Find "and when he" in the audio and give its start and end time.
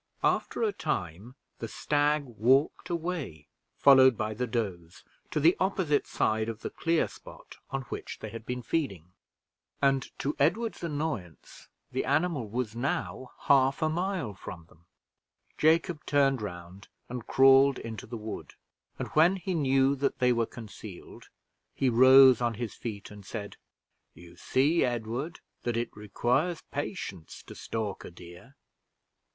18.97-19.53